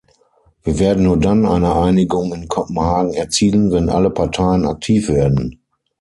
Wir 0.63 0.79
werden 0.79 1.03
nur 1.03 1.17
dann 1.19 1.45
eine 1.45 1.75
Einigung 1.75 2.33
in 2.33 2.47
Kopenhagen 2.47 3.13
erzielen, 3.13 3.71
wenn 3.71 3.87
alle 3.87 4.09
Parteien 4.09 4.65
aktiv 4.65 5.07
werden. 5.09 5.61